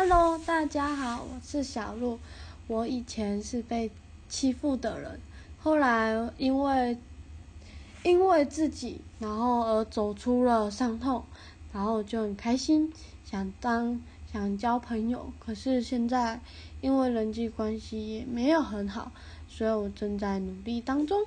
[0.00, 2.20] Hello，大家好，我是小鹿。
[2.68, 3.90] 我以前是被
[4.28, 5.20] 欺负的人，
[5.60, 6.96] 后来因为
[8.04, 11.24] 因为自己，然后而走出了伤痛，
[11.72, 12.92] 然后就很开心，
[13.24, 14.00] 想当
[14.32, 15.32] 想交朋友。
[15.40, 16.40] 可是现在
[16.80, 19.10] 因为人际关系也没有很好，
[19.48, 21.22] 所以我正在努力当中。